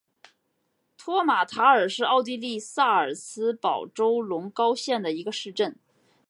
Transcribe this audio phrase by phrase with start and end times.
[0.97, 5.77] 托马塔尔是奥地利萨尔茨堡州隆高县的一个市镇。